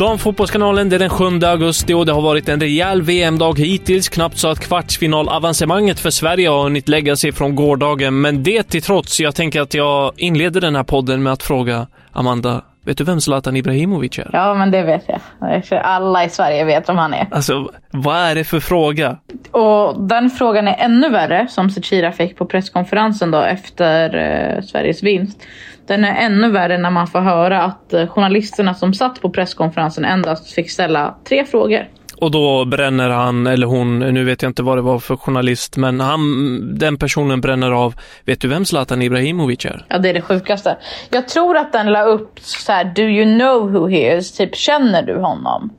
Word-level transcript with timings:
Damfotbollskanalen, 0.00 0.88
det 0.88 0.96
är 0.96 0.98
den 0.98 1.10
7 1.10 1.24
augusti 1.46 1.94
och 1.94 2.06
det 2.06 2.12
har 2.12 2.22
varit 2.22 2.48
en 2.48 2.60
rejäl 2.60 3.02
VM-dag 3.02 3.58
hittills. 3.58 4.08
Knappt 4.08 4.38
så 4.38 4.48
att 4.48 4.60
kvartsfinalavancemanget 4.60 6.00
för 6.00 6.10
Sverige 6.10 6.48
har 6.48 6.62
hunnit 6.62 6.88
lägga 6.88 7.16
sig 7.16 7.32
från 7.32 7.54
gårdagen, 7.54 8.20
men 8.20 8.42
det 8.42 8.62
till 8.62 8.82
trots, 8.82 9.20
jag 9.20 9.34
tänker 9.34 9.60
att 9.60 9.74
jag 9.74 10.12
inleder 10.16 10.60
den 10.60 10.76
här 10.76 10.82
podden 10.82 11.22
med 11.22 11.32
att 11.32 11.42
fråga 11.42 11.86
Amanda, 12.12 12.62
vet 12.84 12.98
du 12.98 13.04
vem 13.04 13.20
Zlatan 13.20 13.56
Ibrahimovic 13.56 14.18
är? 14.18 14.30
Ja, 14.32 14.54
men 14.54 14.70
det 14.70 14.82
vet 14.82 15.04
jag. 15.08 15.82
Alla 15.82 16.24
i 16.24 16.28
Sverige 16.28 16.64
vet 16.64 16.88
vem 16.88 16.96
han 16.96 17.14
är. 17.14 17.26
Alltså, 17.30 17.70
vad 17.90 18.16
är 18.16 18.34
det 18.34 18.44
för 18.44 18.60
fråga? 18.60 19.16
Och 19.50 20.02
den 20.02 20.30
frågan 20.30 20.68
är 20.68 20.76
ännu 20.78 21.10
värre, 21.10 21.48
som 21.48 21.70
Zecira 21.70 22.12
fick 22.12 22.36
på 22.36 22.46
presskonferensen 22.46 23.30
då 23.30 23.42
efter 23.42 24.16
eh, 24.16 24.62
Sveriges 24.62 25.02
vinst. 25.02 25.42
Den 25.86 26.04
är 26.04 26.14
ännu 26.26 26.50
värre 26.50 26.78
när 26.78 26.90
man 26.90 27.06
får 27.06 27.20
höra 27.20 27.62
att 27.62 27.92
eh, 27.92 28.06
journalisterna 28.06 28.74
som 28.74 28.94
satt 28.94 29.20
på 29.20 29.30
presskonferensen 29.30 30.04
endast 30.04 30.52
fick 30.52 30.70
ställa 30.70 31.14
tre 31.28 31.44
frågor. 31.44 31.88
Och 32.20 32.30
då 32.30 32.64
bränner 32.64 33.10
han, 33.10 33.46
eller 33.46 33.66
hon, 33.66 33.98
nu 33.98 34.24
vet 34.24 34.42
jag 34.42 34.50
inte 34.50 34.62
vad 34.62 34.78
det 34.78 34.82
var 34.82 34.98
för 34.98 35.16
journalist, 35.16 35.76
men 35.76 36.00
han, 36.00 36.78
den 36.78 36.96
personen 36.96 37.40
bränner 37.40 37.70
av, 37.70 37.94
vet 38.24 38.40
du 38.40 38.48
vem 38.48 38.64
Zlatan 38.64 39.02
Ibrahimovic 39.02 39.64
är? 39.64 39.86
Ja, 39.88 39.98
det 39.98 40.08
är 40.08 40.14
det 40.14 40.22
sjukaste. 40.22 40.76
Jag 41.10 41.28
tror 41.28 41.56
att 41.56 41.72
den 41.72 41.86
la 41.92 42.02
upp 42.04 42.40
så 42.40 42.72
här, 42.72 42.84
do 42.84 43.02
you 43.02 43.38
know 43.38 43.72
who 43.72 43.88
he 43.88 44.16
is? 44.16 44.32
Typ, 44.32 44.56
känner 44.56 45.02
du 45.02 45.16
honom? 45.20 45.70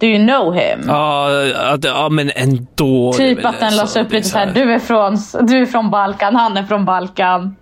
Do 0.00 0.06
you 0.06 0.26
know 0.26 0.54
him? 0.54 0.84
Ja, 0.86 1.28
att- 1.72 1.84
ja 1.84 2.08
men 2.08 2.30
ändå. 2.34 3.12
Typ 3.12 3.44
att 3.44 3.60
den 3.60 3.76
lades 3.76 3.92
så- 3.92 4.00
upp 4.00 4.12
lite 4.12 4.28
så 4.28 4.38
här, 4.38 4.50
du 4.54 4.72
är, 4.72 4.78
från, 4.78 5.16
du 5.46 5.58
är 5.58 5.66
från 5.66 5.90
Balkan, 5.90 6.36
han 6.36 6.56
är 6.56 6.62
från 6.62 6.84
Balkan. 6.84 7.56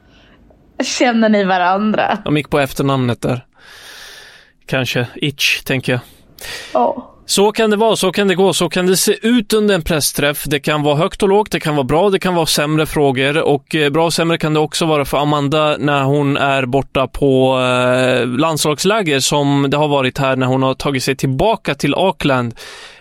Känner 0.98 1.28
ni 1.28 1.44
varandra? 1.44 2.18
De 2.24 2.36
gick 2.36 2.50
på 2.50 2.58
efternamnet 2.58 3.22
där. 3.22 3.44
Kanske. 4.66 5.06
Itch, 5.14 5.62
tänker 5.62 5.92
jag. 5.92 6.00
Ja. 6.74 7.12
Så 7.28 7.52
kan 7.52 7.70
det 7.70 7.76
vara, 7.76 7.96
så 7.96 8.12
kan 8.12 8.28
det 8.28 8.34
gå, 8.34 8.52
så 8.52 8.68
kan 8.68 8.86
det 8.86 8.96
se 8.96 9.26
ut 9.26 9.52
under 9.52 9.74
en 9.74 9.82
pressträff. 9.82 10.44
Det 10.44 10.60
kan 10.60 10.82
vara 10.82 10.96
högt 10.96 11.22
och 11.22 11.28
lågt, 11.28 11.50
det 11.50 11.60
kan 11.60 11.76
vara 11.76 11.84
bra, 11.84 12.10
det 12.10 12.18
kan 12.18 12.34
vara 12.34 12.46
sämre 12.46 12.86
frågor 12.86 13.42
och 13.42 13.74
eh, 13.74 13.90
bra 13.90 14.04
och 14.04 14.12
sämre 14.12 14.38
kan 14.38 14.54
det 14.54 14.60
också 14.60 14.86
vara 14.86 15.04
för 15.04 15.18
Amanda 15.18 15.76
när 15.78 16.02
hon 16.02 16.36
är 16.36 16.66
borta 16.66 17.06
på 17.06 17.58
eh, 17.58 18.26
landslagsläger 18.26 19.20
som 19.20 19.66
det 19.70 19.76
har 19.76 19.88
varit 19.88 20.18
här 20.18 20.36
när 20.36 20.46
hon 20.46 20.62
har 20.62 20.74
tagit 20.74 21.02
sig 21.02 21.16
tillbaka 21.16 21.74
till 21.74 21.94
Auckland. 21.94 22.54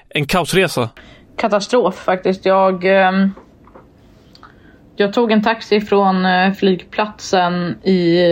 En 0.09 0.25
kaosresa. 0.25 0.90
Katastrof 1.38 1.96
faktiskt. 1.96 2.46
Jag, 2.46 2.85
ehm, 2.85 3.30
jag 4.96 5.14
tog 5.14 5.31
en 5.31 5.44
taxi 5.44 5.81
från 5.81 6.25
eh, 6.25 6.53
flygplatsen 6.53 7.53
i 7.84 8.25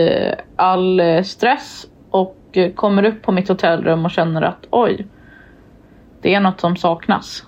all 0.56 1.02
stress 1.24 1.86
och 2.10 2.36
kommer 2.74 3.04
upp 3.04 3.22
på 3.22 3.32
mitt 3.32 3.48
hotellrum 3.48 4.04
och 4.04 4.10
känner 4.10 4.42
att 4.42 4.66
oj, 4.70 5.06
det 6.24 6.34
är 6.34 6.40
något 6.40 6.60
som 6.60 6.76
saknas. 6.76 7.44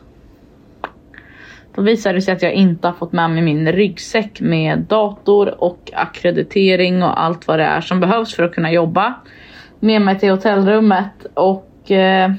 Då 1.75 1.83
visar 1.83 2.15
det 2.15 2.21
sig 2.21 2.35
att 2.35 2.43
jag 2.43 2.53
inte 2.53 2.89
har 2.89 2.95
fått 2.95 3.13
med 3.13 3.31
mig 3.31 3.43
min 3.43 3.73
ryggsäck 3.73 4.41
med 4.41 4.79
dator 4.79 5.63
och 5.63 5.91
akkreditering 5.95 7.03
och 7.03 7.23
allt 7.23 7.49
vad 7.49 7.59
det 7.59 7.65
är 7.65 7.81
som 7.81 8.01
behövs 8.01 8.35
för 8.35 8.43
att 8.43 8.55
kunna 8.55 8.73
jobba. 8.73 9.15
Med 9.81 10.03
mig 10.03 10.19
till 10.19 10.31
hotellrummet 10.31 11.27
och 11.35 11.91
eh, 11.91 12.33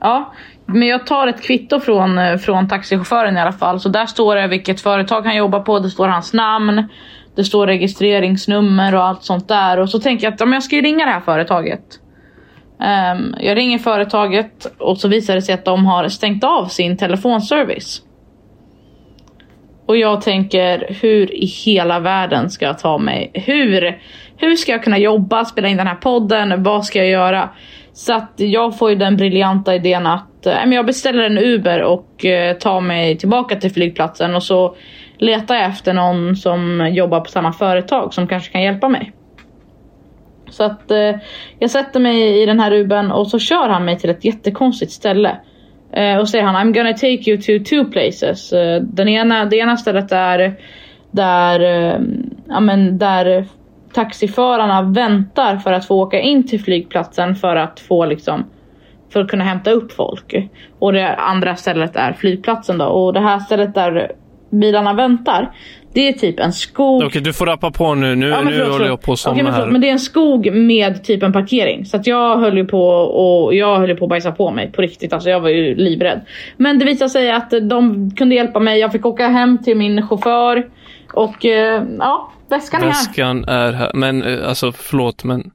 ja, 0.00 0.32
men 0.66 0.88
jag 0.88 1.06
tar 1.06 1.26
ett 1.26 1.42
kvitto 1.42 1.80
från, 1.80 2.18
eh, 2.18 2.36
från 2.36 2.68
taxichauffören 2.68 3.36
i 3.36 3.40
alla 3.40 3.52
fall. 3.52 3.80
Så 3.80 3.88
där 3.88 4.06
står 4.06 4.36
det 4.36 4.46
vilket 4.46 4.80
företag 4.80 5.22
han 5.22 5.36
jobbar 5.36 5.60
på, 5.60 5.78
det 5.78 5.90
står 5.90 6.08
hans 6.08 6.32
namn, 6.32 6.88
det 7.34 7.44
står 7.44 7.66
registreringsnummer 7.66 8.94
och 8.94 9.04
allt 9.04 9.22
sånt 9.22 9.48
där. 9.48 9.80
Och 9.80 9.90
så 9.90 10.00
tänker 10.00 10.26
jag 10.26 10.34
att 10.34 10.40
ja, 10.40 10.46
men 10.46 10.52
jag 10.52 10.62
ska 10.62 10.76
ju 10.76 10.82
ringa 10.82 11.04
det 11.04 11.12
här 11.12 11.20
företaget. 11.20 12.00
Um, 12.78 13.34
jag 13.40 13.56
ringer 13.56 13.78
företaget 13.78 14.66
och 14.78 14.98
så 14.98 15.08
visar 15.08 15.34
det 15.34 15.42
sig 15.42 15.54
att 15.54 15.64
de 15.64 15.86
har 15.86 16.08
stängt 16.08 16.44
av 16.44 16.66
sin 16.66 16.96
telefonservice. 16.96 18.02
Och 19.86 19.96
jag 19.96 20.22
tänker, 20.22 20.96
hur 21.02 21.34
i 21.34 21.46
hela 21.46 22.00
världen 22.00 22.50
ska 22.50 22.64
jag 22.64 22.78
ta 22.78 22.98
mig? 22.98 23.30
Hur, 23.34 23.98
hur 24.36 24.56
ska 24.56 24.72
jag 24.72 24.84
kunna 24.84 24.98
jobba, 24.98 25.44
spela 25.44 25.68
in 25.68 25.76
den 25.76 25.86
här 25.86 25.94
podden? 25.94 26.62
Vad 26.62 26.84
ska 26.84 26.98
jag 26.98 27.08
göra? 27.08 27.48
Så 27.92 28.14
att 28.14 28.32
jag 28.36 28.78
får 28.78 28.90
ju 28.90 28.96
den 28.96 29.16
briljanta 29.16 29.74
idén 29.74 30.06
att 30.06 30.46
eh, 30.46 30.52
men 30.52 30.72
jag 30.72 30.86
beställer 30.86 31.22
en 31.22 31.38
Uber 31.38 31.82
och 31.82 32.24
eh, 32.24 32.56
tar 32.56 32.80
mig 32.80 33.18
tillbaka 33.18 33.56
till 33.56 33.72
flygplatsen 33.72 34.34
och 34.34 34.42
så 34.42 34.76
letar 35.18 35.54
jag 35.54 35.64
efter 35.64 35.92
någon 35.92 36.36
som 36.36 36.88
jobbar 36.92 37.20
på 37.20 37.30
samma 37.30 37.52
företag 37.52 38.14
som 38.14 38.26
kanske 38.26 38.52
kan 38.52 38.62
hjälpa 38.62 38.88
mig. 38.88 39.12
Så 40.54 40.64
att 40.64 40.90
eh, 40.90 41.14
jag 41.58 41.70
sätter 41.70 42.00
mig 42.00 42.42
i 42.42 42.46
den 42.46 42.60
här 42.60 42.72
Ubern 42.72 43.10
och 43.10 43.28
så 43.28 43.38
kör 43.38 43.68
han 43.68 43.84
mig 43.84 43.98
till 43.98 44.10
ett 44.10 44.24
jättekonstigt 44.24 44.92
ställe. 44.92 45.36
Eh, 45.92 46.18
och 46.18 46.28
säger 46.28 46.44
han 46.44 46.56
I'm 46.56 46.74
gonna 46.74 46.92
take 46.92 47.30
you 47.30 47.38
to 47.38 47.64
two 47.70 47.90
places. 47.92 48.52
Eh, 48.52 48.82
den 48.82 49.08
ena, 49.08 49.44
det 49.44 49.56
ena 49.56 49.76
stället 49.76 50.12
är 50.12 50.54
där, 51.10 51.60
eh, 51.60 52.00
ja, 52.48 52.60
men 52.60 52.98
där 52.98 53.46
taxiförarna 53.92 54.82
väntar 54.82 55.56
för 55.56 55.72
att 55.72 55.86
få 55.86 56.02
åka 56.02 56.20
in 56.20 56.46
till 56.46 56.60
flygplatsen 56.60 57.34
för 57.34 57.56
att 57.56 57.80
få 57.80 58.04
liksom 58.04 58.44
för 59.12 59.20
att 59.20 59.28
kunna 59.28 59.44
hämta 59.44 59.70
upp 59.70 59.92
folk. 59.92 60.50
Och 60.78 60.92
det 60.92 61.14
andra 61.14 61.56
stället 61.56 61.96
är 61.96 62.12
flygplatsen 62.12 62.78
då. 62.78 62.84
Och 62.84 63.12
det 63.12 63.20
här 63.20 63.38
stället 63.38 63.74
där 63.74 64.12
bilarna 64.50 64.92
väntar. 64.92 65.50
Det 65.94 66.08
är 66.08 66.12
typ 66.12 66.40
en 66.40 66.52
skog. 66.52 67.02
Okej, 67.02 67.22
du 67.22 67.32
får 67.32 67.46
rappa 67.46 67.70
på 67.70 67.94
nu. 67.94 68.14
Nu, 68.14 68.28
Ja, 68.28 68.36
men 68.36 68.44
nu 68.44 68.52
förlåt, 68.52 68.72
håller 68.72 68.86
jag 68.86 69.00
på 69.02 69.16
somna 69.16 69.34
Okej, 69.34 69.44
men, 69.44 69.54
här. 69.54 69.66
men 69.66 69.80
det 69.80 69.88
är 69.88 69.92
en 69.92 69.98
skog 69.98 70.52
med 70.52 71.04
typ 71.04 71.22
en 71.22 71.32
parkering. 71.32 71.86
Så 71.86 71.96
att 71.96 72.06
jag 72.06 72.38
höll 72.38 72.56
ju 72.56 72.66
på 72.66 72.86
och 72.88 73.54
jag 73.54 73.78
höll 73.78 73.96
på 73.96 74.04
att 74.04 74.08
bajsa 74.08 74.32
på 74.32 74.50
mig 74.50 74.72
på 74.72 74.82
riktigt. 74.82 75.12
Alltså 75.12 75.30
jag 75.30 75.40
var 75.40 75.48
ju 75.48 75.74
livrädd. 75.74 76.20
Men 76.56 76.78
det 76.78 76.84
visade 76.84 77.10
sig 77.10 77.30
att 77.30 77.50
de 77.62 78.10
kunde 78.10 78.34
hjälpa 78.34 78.58
mig. 78.58 78.80
Jag 78.80 78.92
fick 78.92 79.06
åka 79.06 79.28
hem 79.28 79.58
till 79.58 79.76
min 79.76 80.08
chaufför. 80.08 80.66
Och 81.12 81.44
eh, 81.44 81.82
ja, 81.98 82.32
väskan 82.48 82.80
är 82.80 82.84
här. 82.86 82.92
Väskan 82.92 83.44
är 83.44 83.72
här. 83.72 83.90
Men 83.94 84.22
eh, 84.22 84.48
alltså 84.48 84.72
förlåt, 84.72 85.24
men 85.24 85.50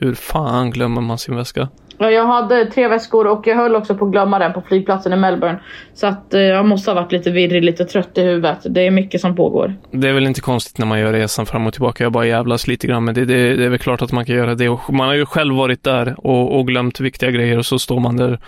hur 0.00 0.14
fan 0.14 0.70
glömmer 0.70 1.00
man 1.00 1.18
sin 1.18 1.36
väska? 1.36 1.68
Ja, 1.98 2.10
jag 2.10 2.26
hade 2.26 2.66
tre 2.66 2.88
väskor 2.88 3.26
och 3.26 3.46
jag 3.46 3.56
höll 3.56 3.76
också 3.76 3.94
på 3.94 4.04
att 4.04 4.10
glömma 4.10 4.38
den 4.38 4.52
på 4.52 4.62
flygplatsen 4.68 5.12
i 5.12 5.16
Melbourne. 5.16 5.58
Så 5.94 6.06
att 6.06 6.34
eh, 6.34 6.40
jag 6.40 6.66
måste 6.66 6.90
ha 6.90 7.00
varit 7.00 7.12
lite 7.12 7.30
virrig, 7.30 7.64
lite 7.64 7.84
trött 7.84 8.18
i 8.18 8.22
huvudet. 8.22 8.58
Det 8.64 8.86
är 8.86 8.90
mycket 8.90 9.20
som 9.20 9.36
pågår. 9.36 9.74
Det 9.90 10.08
är 10.08 10.12
väl 10.12 10.26
inte 10.26 10.40
konstigt 10.40 10.78
när 10.78 10.86
man 10.86 11.00
gör 11.00 11.12
resan 11.12 11.46
fram 11.46 11.66
och 11.66 11.72
tillbaka. 11.72 12.04
Jag 12.04 12.12
bara 12.12 12.26
jävlas 12.26 12.66
lite 12.66 12.86
grann, 12.86 13.04
men 13.04 13.14
det, 13.14 13.24
det, 13.24 13.56
det 13.56 13.64
är 13.64 13.68
väl 13.68 13.78
klart 13.78 14.02
att 14.02 14.12
man 14.12 14.24
kan 14.24 14.36
göra 14.36 14.54
det. 14.54 14.68
Och 14.68 14.92
man 14.92 15.06
har 15.06 15.14
ju 15.14 15.26
själv 15.26 15.54
varit 15.54 15.84
där 15.84 16.14
och, 16.18 16.58
och 16.58 16.66
glömt 16.66 17.00
viktiga 17.00 17.30
grejer 17.30 17.58
och 17.58 17.66
så 17.66 17.78
står 17.78 18.00
man 18.00 18.16
där 18.16 18.38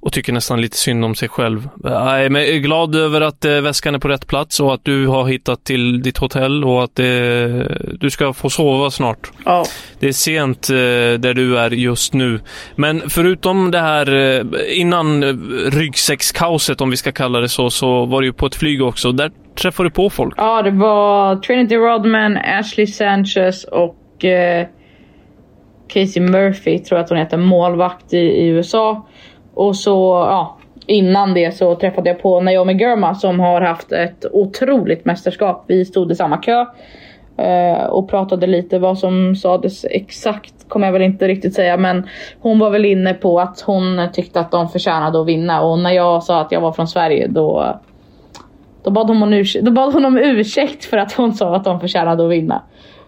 och 0.00 0.12
tycker 0.12 0.32
nästan 0.32 0.60
lite 0.60 0.76
synd 0.76 1.04
om 1.04 1.14
sig 1.14 1.28
själv. 1.28 1.68
Jag 1.84 2.24
är 2.24 2.58
glad 2.58 2.94
över 2.94 3.20
att 3.20 3.44
eh, 3.44 3.60
väskan 3.60 3.94
är 3.94 3.98
på 3.98 4.08
rätt 4.08 4.26
plats 4.26 4.60
och 4.60 4.74
att 4.74 4.84
du 4.84 5.06
har 5.06 5.28
hittat 5.28 5.64
till 5.64 6.02
ditt 6.02 6.18
hotell 6.18 6.64
och 6.64 6.84
att 6.84 6.96
det, 6.96 7.96
du 8.00 8.10
ska 8.10 8.32
få 8.32 8.50
sova 8.50 8.90
snart. 8.90 9.30
Ja. 9.44 9.64
Det 9.98 10.08
är 10.08 10.12
sent 10.12 10.70
eh, 10.70 10.74
där 11.20 11.34
du 11.34 11.58
är 11.58 11.70
just 11.70 12.14
nu. 12.14 12.40
Men 12.76 13.10
förutom 13.10 13.70
det 13.70 13.80
här 13.80 14.14
eh, 14.14 14.80
innan 14.80 15.24
ryggsäckskaoset, 15.72 16.80
om 16.80 16.90
vi 16.90 16.96
ska 16.96 17.12
kalla 17.12 17.40
det 17.40 17.48
så, 17.48 17.70
så 17.70 18.06
var 18.06 18.22
ju 18.22 18.32
på 18.32 18.46
ett 18.46 18.54
flyg 18.54 18.82
också. 18.82 19.12
Där 19.12 19.30
träffade 19.54 19.88
du 19.88 19.92
på 19.92 20.10
folk. 20.10 20.34
Ja, 20.36 20.62
det 20.62 20.70
var 20.70 21.36
Trinity 21.36 21.76
Rodman, 21.76 22.36
Ashley 22.36 22.86
Sanchez 22.86 23.64
och 23.64 24.24
eh, 24.24 24.66
Casey 25.88 26.22
Murphy, 26.22 26.78
tror 26.78 26.98
jag 26.98 27.04
att 27.04 27.10
hon 27.10 27.18
heter, 27.18 27.36
målvakt 27.36 28.12
i, 28.12 28.18
i 28.18 28.46
USA. 28.48 29.06
Och 29.60 29.76
så, 29.76 30.26
ja, 30.28 30.56
innan 30.86 31.34
det 31.34 31.56
så 31.56 31.74
träffade 31.74 32.10
jag 32.10 32.22
på 32.22 32.40
Naomi 32.40 32.74
Girma 32.74 33.14
som 33.14 33.40
har 33.40 33.60
haft 33.60 33.92
ett 33.92 34.24
otroligt 34.32 35.04
mästerskap. 35.04 35.64
Vi 35.66 35.84
stod 35.84 36.12
i 36.12 36.14
samma 36.14 36.36
kö 36.36 36.66
eh, 37.36 37.84
och 37.84 38.08
pratade 38.08 38.46
lite. 38.46 38.78
Vad 38.78 38.98
som 38.98 39.36
sades 39.36 39.84
exakt 39.84 40.68
kommer 40.68 40.86
jag 40.86 40.92
väl 40.92 41.02
inte 41.02 41.28
riktigt 41.28 41.54
säga, 41.54 41.76
men 41.76 42.08
hon 42.40 42.58
var 42.58 42.70
väl 42.70 42.84
inne 42.84 43.14
på 43.14 43.40
att 43.40 43.60
hon 43.60 44.08
tyckte 44.12 44.40
att 44.40 44.50
de 44.50 44.68
förtjänade 44.68 45.20
att 45.20 45.26
vinna 45.26 45.62
och 45.62 45.78
när 45.78 45.92
jag 45.92 46.22
sa 46.22 46.40
att 46.40 46.52
jag 46.52 46.60
var 46.60 46.72
från 46.72 46.88
Sverige 46.88 47.26
då 47.26 47.78
då 48.82 48.90
bad, 48.90 49.08
hon 49.08 49.22
om 49.22 49.32
ursäkt, 49.32 49.64
då 49.64 49.70
bad 49.70 49.92
hon 49.92 50.04
om 50.04 50.18
ursäkt 50.18 50.84
för 50.84 50.96
att 50.96 51.12
hon 51.12 51.32
sa 51.32 51.56
att 51.56 51.64
de 51.64 51.80
förtjänade 51.80 52.24
att 52.24 52.30
vinna. 52.30 52.62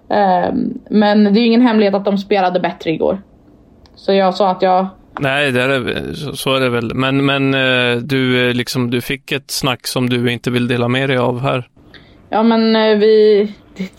Um, 0.09 0.81
men 0.91 1.25
det 1.25 1.41
är 1.41 1.43
ju 1.43 1.47
ingen 1.47 1.63
hemlighet 1.63 1.95
att 1.95 2.05
de 2.05 2.19
spelade 2.19 2.61
bättre 2.61 2.91
igår. 2.91 3.23
Så 3.95 4.13
jag 4.13 4.35
sa 4.35 4.51
att 4.51 4.63
jag 4.63 4.87
Nej, 5.21 5.53
det 5.53 5.63
är, 5.63 6.13
så 6.35 6.55
är 6.55 6.61
det 6.61 6.69
väl. 6.69 6.95
Men, 6.95 7.27
men 7.27 7.55
eh, 7.55 7.97
du, 7.97 8.49
eh, 8.49 8.55
liksom, 8.55 8.91
du 8.91 9.01
fick 9.01 9.33
ett 9.33 9.51
snack 9.51 9.87
som 9.87 10.11
du 10.11 10.33
inte 10.33 10.51
vill 10.51 10.69
dela 10.69 10.89
med 10.89 11.09
dig 11.09 11.19
av 11.19 11.41
här. 11.41 11.69
Ja, 12.29 12.43
men 12.43 12.77
eh, 12.77 12.99
vi... 12.99 13.49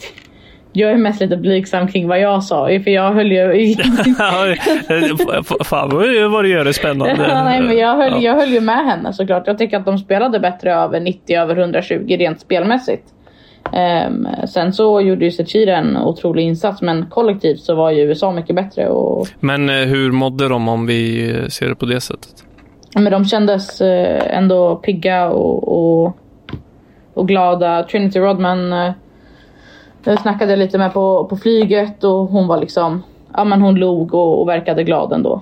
Jag 0.76 0.92
är 0.92 0.98
mest 0.98 1.22
lite 1.22 1.38
blygsam 1.38 1.88
kring 1.88 2.08
vad 2.08 2.20
jag 2.20 2.44
sa, 2.44 2.66
för 2.66 2.90
jag 2.90 3.12
höll 3.14 3.32
ju... 3.32 3.76
Fan 5.64 5.90
vad 6.32 6.44
du 6.44 6.50
gör 6.50 6.66
det 6.66 6.74
spännande. 6.74 7.44
nej, 7.44 7.62
men 7.62 7.78
jag 7.78 7.96
höll, 7.96 8.12
ja. 8.12 8.20
jag 8.20 8.36
höll 8.36 8.50
ju 8.50 8.62
med 8.62 8.86
henne 8.86 9.14
såklart. 9.14 9.48
Jag 9.48 9.58
tycker 9.58 9.78
att 9.78 9.86
de 9.86 9.98
spelade 9.98 10.40
bättre 10.40 10.74
över 10.74 11.00
90 11.00 11.38
över 11.38 11.58
120 11.58 12.16
rent 12.20 12.40
spelmässigt. 12.40 13.04
Um, 13.72 14.28
sen 14.48 14.74
så 14.74 15.02
gjorde 15.02 15.26
ju 15.26 15.32
Sechira 15.32 15.78
en 15.78 15.98
otrolig 15.98 16.44
insats 16.44 16.82
men 16.82 17.06
kollektivt 17.10 17.60
så 17.60 17.76
var 17.76 17.92
ju 17.92 18.02
USA 18.02 18.32
mycket 18.32 18.56
bättre. 18.56 18.88
Och... 18.88 19.28
Men 19.40 19.70
uh, 19.70 19.76
hur 19.76 20.12
mådde 20.12 20.48
de 20.48 20.68
om 20.68 20.86
vi 20.86 21.30
eh, 21.30 21.48
ser 21.48 21.70
det 21.70 21.76
på 21.76 21.86
det 21.86 22.02
sättet? 22.02 22.44
Men 22.96 23.12
de 23.12 23.26
kändes 23.26 23.82
uh, 23.82 24.36
ändå 24.38 24.76
pigga 24.76 25.30
och, 25.30 25.68
och, 25.68 26.18
och, 27.14 27.28
glada. 27.28 27.84
Trinity 27.84 28.20
Rodman 28.20 28.94
jag 30.04 30.22
snackade 30.22 30.56
lite 30.56 30.78
med 30.78 30.94
på, 30.94 31.26
på 31.26 31.38
flyget 31.38 32.04
och 32.04 32.28
hon 32.28 32.48
var 32.48 32.58
liksom, 32.58 33.04
ja 33.34 33.44
men 33.44 33.62
hon 33.62 33.76
log 33.76 34.14
och, 34.14 34.42
och 34.42 34.48
verkade 34.48 34.84
glad 34.84 35.14
ändå. 35.14 35.42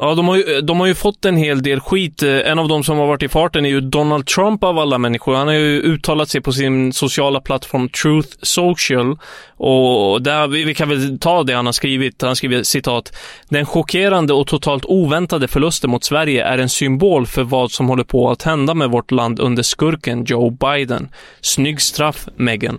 Ja, 0.00 0.14
de 0.14 0.28
har, 0.28 0.36
ju, 0.36 0.60
de 0.60 0.80
har 0.80 0.86
ju 0.86 0.94
fått 0.94 1.24
en 1.24 1.36
hel 1.36 1.62
del 1.62 1.80
skit. 1.80 2.22
En 2.22 2.58
av 2.58 2.68
de 2.68 2.84
som 2.84 2.98
har 2.98 3.06
varit 3.06 3.22
i 3.22 3.28
farten 3.28 3.66
är 3.66 3.70
ju 3.70 3.80
Donald 3.80 4.26
Trump 4.26 4.64
av 4.64 4.78
alla 4.78 4.98
människor. 4.98 5.34
Han 5.34 5.46
har 5.46 5.54
ju 5.54 5.80
uttalat 5.80 6.28
sig 6.28 6.40
på 6.40 6.52
sin 6.52 6.92
sociala 6.92 7.40
plattform 7.40 7.88
Truth 7.88 8.28
Social. 8.42 9.18
Och 9.56 10.22
där, 10.22 10.48
vi 10.48 10.74
kan 10.74 10.88
väl 10.88 11.18
ta 11.18 11.42
det 11.42 11.52
han 11.52 11.66
har 11.66 11.72
skrivit. 11.72 12.22
Han 12.22 12.36
skriver 12.36 12.62
citat. 12.62 13.16
Den 13.48 13.66
chockerande 13.66 14.32
och 14.32 14.46
totalt 14.46 14.84
oväntade 14.84 15.48
förlusten 15.48 15.90
mot 15.90 16.04
Sverige 16.04 16.44
är 16.44 16.58
en 16.58 16.68
symbol 16.68 17.26
för 17.26 17.42
vad 17.42 17.70
som 17.70 17.88
håller 17.88 18.04
på 18.04 18.30
att 18.30 18.42
hända 18.42 18.74
med 18.74 18.90
vårt 18.90 19.10
land 19.10 19.40
under 19.40 19.62
skurken 19.62 20.24
Joe 20.24 20.50
Biden. 20.50 21.08
Snygg 21.40 21.80
straff, 21.80 22.28
Meghan. 22.36 22.78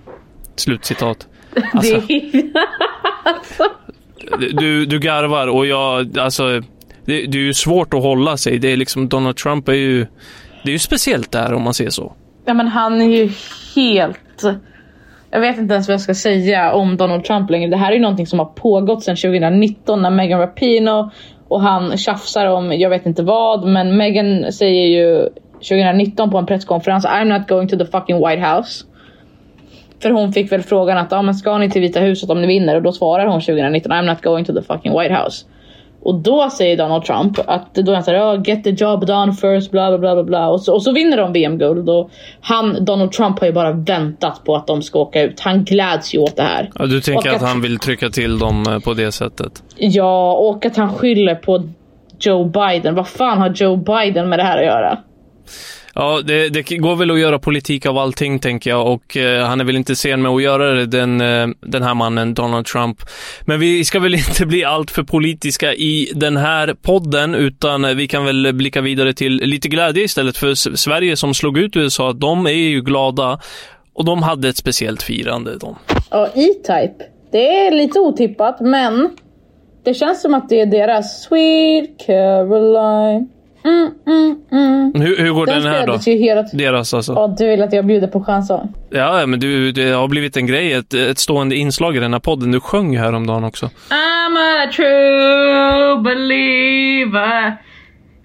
Slutcitat. 0.56 1.28
Alltså, 1.74 2.02
du, 4.40 4.86
du 4.86 5.00
garvar 5.00 5.48
och 5.48 5.66
jag, 5.66 6.18
alltså 6.18 6.62
det, 7.06 7.26
det 7.26 7.38
är 7.38 7.42
ju 7.42 7.54
svårt 7.54 7.94
att 7.94 8.04
hålla 8.04 8.38
sig. 8.38 8.60
Det 8.60 8.72
är 8.72 8.78
liksom, 8.78 9.10
Donald 9.10 9.38
Trump 9.38 9.68
är 9.68 9.74
ju, 9.74 10.08
det 10.64 10.70
är 10.70 10.74
ju 10.74 10.80
speciellt 10.80 11.32
där 11.32 11.54
om 11.54 11.62
man 11.62 11.74
ser 11.74 11.90
så. 11.90 12.14
Ja 12.46 12.54
men 12.54 12.68
han 12.68 13.02
är 13.02 13.06
ju 13.06 13.32
helt... 13.76 14.44
Jag 15.32 15.40
vet 15.40 15.58
inte 15.58 15.74
ens 15.74 15.88
vad 15.88 15.94
jag 15.94 16.02
ska 16.02 16.16
säga 16.16 16.74
om 16.74 16.98
Donald 16.98 17.24
Trump 17.24 17.50
längre. 17.50 17.70
Det 17.70 17.78
här 17.78 17.92
är 17.92 17.96
ju 17.96 18.02
någonting 18.02 18.28
som 18.28 18.40
har 18.40 18.46
pågått 18.46 19.04
sedan 19.04 19.16
2019 19.16 20.02
när 20.02 20.10
Megan 20.10 20.40
Rapino 20.40 21.12
och 21.48 21.62
han 21.62 21.98
tjafsar 21.98 22.46
om 22.46 22.72
jag 22.72 22.90
vet 22.90 23.06
inte 23.06 23.24
vad. 23.24 23.68
Men 23.68 23.98
Megan 23.98 24.52
säger 24.52 24.88
ju 24.88 25.30
2019 25.54 26.32
på 26.32 26.38
en 26.38 26.46
presskonferens 26.46 27.06
I'm 27.06 27.40
not 27.40 27.48
going 27.48 27.68
to 27.68 27.78
the 27.78 27.86
fucking 27.86 28.16
White 28.16 28.42
House. 28.42 28.86
För 30.02 30.10
hon 30.10 30.34
fick 30.34 30.52
väl 30.52 30.62
frågan 30.62 30.98
att 30.98 31.14
ah, 31.14 31.22
men 31.22 31.36
ska 31.36 31.58
ni 31.58 31.70
till 31.70 31.82
Vita 31.82 32.00
huset 32.00 32.30
om 32.30 32.42
ni 32.42 32.48
vinner? 32.48 32.76
Och 32.76 32.82
då 32.82 32.92
svarar 32.92 33.28
hon 33.28 33.42
2019 33.42 33.92
I'm 33.92 34.06
not 34.06 34.22
going 34.22 34.46
to 34.46 34.54
the 34.54 34.62
fucking 34.62 35.00
White 35.00 35.14
House. 35.14 35.46
Och 36.02 36.16
då 36.16 36.50
säger 36.50 36.78
Donald 36.78 37.04
Trump 37.04 37.40
att 37.48 37.76
då 37.76 37.92
är 37.92 37.96
han 37.96 38.04
såhär 38.04 38.36
oh, 38.36 38.42
get 38.46 38.64
the 38.64 38.70
job 38.70 39.06
done 39.06 39.34
first 39.34 39.72
bla 39.72 39.98
bla 39.98 40.16
bla 40.16 40.24
bla 40.24 40.50
och 40.50 40.62
så, 40.62 40.74
och 40.74 40.84
så 40.84 40.92
vinner 40.92 41.18
de 41.18 41.34
VM-guld 41.34 41.90
och 41.90 42.12
han, 42.42 42.86
Donald 42.86 43.12
Trump 43.12 43.40
har 43.40 43.48
ju 43.48 43.54
bara 43.54 43.72
väntat 43.72 44.42
på 44.46 44.56
att 44.56 44.68
de 44.68 44.82
ska 44.82 45.00
åka 45.00 45.22
ut. 45.22 45.40
Han 45.40 45.64
gläds 45.64 46.14
ju 46.14 46.20
åt 46.20 46.36
det 46.36 46.44
här. 46.44 46.70
Ja, 46.80 46.86
du 46.86 47.02
tänker 47.02 47.30
att, 47.30 47.36
att, 47.36 47.42
han 47.42 47.62
vill 47.62 47.80
trycka 47.80 48.10
till 48.10 48.40
dem 48.40 48.66
eh, 48.70 48.80
på 48.80 48.94
det 48.94 49.12
sättet? 49.12 49.64
Ja, 49.78 50.34
och 50.34 50.66
att 50.66 50.78
han 50.78 50.94
skyller 50.94 51.36
på 51.36 51.64
Joe 52.20 52.44
Biden. 52.44 52.96
Vad 52.96 53.08
fan 53.08 53.38
har 53.38 53.50
Joe 53.50 53.76
Biden 53.76 54.30
med 54.30 54.40
det 54.40 54.44
här 54.44 54.58
att 54.58 54.66
göra? 54.66 54.98
Ja, 55.96 56.22
det, 56.24 56.50
det, 56.50 56.62
går 56.62 56.96
väl 56.96 57.12
att 57.12 57.20
göra 57.20 57.40
politik 57.40 57.86
av 57.86 57.98
allting, 57.98 58.40
tänker 58.40 58.70
jag, 58.70 58.88
och 58.94 59.18
eh, 59.18 59.46
han 59.46 59.62
är 59.62 59.66
väl 59.66 59.76
inte 59.76 59.96
sen 59.96 60.22
med 60.22 60.32
att 60.32 60.44
göra 60.44 60.74
det, 60.74 60.86
den, 60.86 61.22
eh, 61.22 61.48
den 61.62 61.84
här 61.84 61.94
mannen, 61.94 62.34
Donald 62.34 62.66
Trump. 62.66 63.02
Men 63.42 63.60
vi 63.60 63.86
ska 63.86 64.00
väl 64.00 64.16
inte 64.30 64.46
bli 64.46 64.64
allt 64.64 64.92
för 64.92 65.04
politiska 65.04 65.74
i 65.74 66.12
den 66.16 66.38
här 66.38 66.74
podden, 66.82 67.36
utan 67.36 67.86
eh, 67.86 67.94
vi 67.94 68.08
kan 68.08 68.26
väl 68.26 68.54
blicka 68.54 68.82
vidare 68.82 69.14
till 69.14 69.36
lite 69.36 69.68
glädje 69.68 70.04
istället, 70.04 70.38
för 70.38 70.76
Sverige 70.76 71.18
som 71.18 71.34
slog 71.34 71.58
ut 71.58 71.76
USA, 71.76 72.14
de 72.14 72.46
är 72.46 72.52
ju 72.52 72.82
glada 72.82 73.40
och 73.94 74.06
de 74.06 74.24
hade 74.24 74.50
ett 74.50 74.58
speciellt 74.58 75.04
firande. 75.04 75.58
De. 75.58 75.76
Ja, 76.10 76.28
E-Type. 76.28 77.06
Det 77.32 77.68
är 77.68 77.72
lite 77.72 78.00
otippat, 78.00 78.60
men 78.60 79.10
det 79.84 79.94
känns 79.94 80.22
som 80.22 80.34
att 80.34 80.50
det 80.50 80.60
är 80.60 80.66
deras 80.66 81.24
Sweet 81.24 82.06
Caroline. 82.06 83.30
Mm, 83.64 83.92
mm, 84.08 84.36
mm. 84.52 85.02
Hur, 85.02 85.18
hur 85.18 85.32
går 85.32 85.46
den, 85.46 85.64
den 85.64 85.74
här 85.74 85.88
då? 85.88 85.98
Ju 86.06 86.18
hela 86.18 86.42
Deras 86.42 86.94
alltså. 86.94 87.14
Ja, 87.14 87.36
du 87.38 87.48
vill 87.48 87.62
att 87.62 87.74
jag 87.74 87.86
bjuder 87.86 88.08
på 88.08 88.24
chanson? 88.24 88.74
Ja, 88.90 89.26
men 89.26 89.40
du, 89.40 89.72
det 89.72 89.92
har 89.92 90.08
blivit 90.08 90.38
en 90.38 90.48
grej, 90.48 90.74
ett, 90.74 90.94
ett 90.94 91.20
stående 91.20 91.56
inslag 91.56 91.96
i 91.96 92.00
den 92.00 92.14
här 92.14 92.20
podden. 92.20 92.52
Du 92.52 92.60
sjöng 92.60 92.94
ju 92.94 93.00
häromdagen 93.00 93.44
också. 93.44 93.66
I'm 93.66 94.38
a 94.38 94.72
true 94.76 96.02
believer 96.02 97.58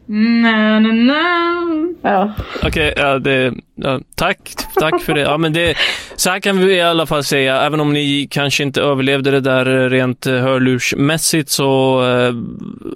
Na, 0.09 0.79
na, 0.81 0.93
na. 0.93 1.95
Ja. 2.03 2.33
Okej, 2.63 2.95
ja, 2.97 3.19
det, 3.19 3.55
ja, 3.75 4.01
tack, 4.15 4.39
tack 4.75 5.03
för 5.03 5.15
det. 5.15 5.21
Ja, 5.21 5.39
men 5.39 5.53
det. 5.53 5.77
Så 6.17 6.31
här 6.31 6.41
kan 6.41 6.59
vi 6.59 6.75
i 6.75 6.81
alla 6.81 7.07
fall 7.07 7.25
säga, 7.25 7.63
även 7.63 7.81
om 7.81 7.93
ni 7.93 8.29
kanske 8.31 8.63
inte 8.63 8.83
överlevde 8.83 9.31
det 9.31 9.41
där 9.41 9.91
rent 9.91 10.27
hörlursmässigt 10.27 11.51
så 11.51 12.01
eh, 12.03 12.35